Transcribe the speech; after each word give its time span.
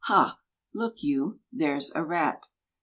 Hal 0.05 0.39
Look 0.73 1.03
you, 1.03 1.41
there's 1.53 1.91
a 1.93 2.03
rat. 2.03 2.47